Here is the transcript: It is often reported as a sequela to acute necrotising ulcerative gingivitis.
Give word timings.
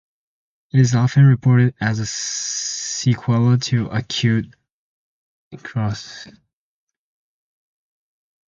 It 0.73 0.79
is 0.79 0.95
often 0.95 1.25
reported 1.27 1.75
as 1.79 1.99
a 1.99 2.05
sequela 2.05 3.61
to 3.65 3.85
acute 3.89 4.47
necrotising 5.53 5.59
ulcerative 5.59 6.25
gingivitis. 6.29 6.37